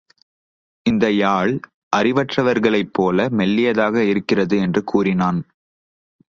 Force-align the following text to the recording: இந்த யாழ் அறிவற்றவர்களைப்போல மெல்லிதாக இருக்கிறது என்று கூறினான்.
இந்த 0.85 1.11
யாழ் 1.11 1.51
அறிவற்றவர்களைப்போல 1.95 3.27
மெல்லிதாக 3.31 3.95
இருக்கிறது 4.07 4.57
என்று 4.57 4.83
கூறினான். 4.83 5.39